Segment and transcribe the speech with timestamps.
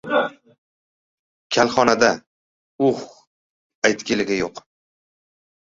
[1.57, 2.09] Kalxonada...
[2.89, 3.05] Uh,
[3.91, 4.67] aytgili yo‘q.